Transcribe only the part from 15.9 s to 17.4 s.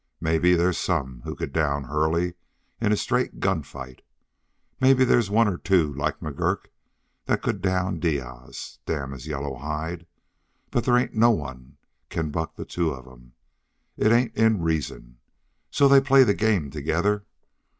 play the game together.